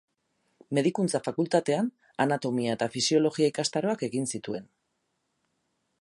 Medikuntza 0.77 1.21
fakultatean 1.27 1.91
anatomia 2.25 2.73
eta 2.79 2.89
fisiologia 2.97 3.53
ikastaroak 3.53 4.03
egin 4.11 4.29
zituen. 4.37 4.69